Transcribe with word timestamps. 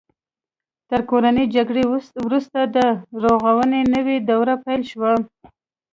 تر 0.89 1.01
کورنۍ 1.09 1.45
جګړې 1.55 1.83
وروسته 2.25 2.59
د 2.75 2.77
رغونې 3.23 3.81
نوې 3.95 4.17
دوره 4.29 4.53
پیل 4.65 4.81
شوه. 4.91 5.11